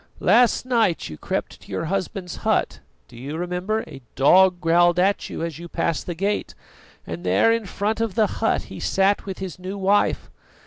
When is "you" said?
1.09-1.17, 3.15-3.37, 5.29-5.43, 5.59-5.67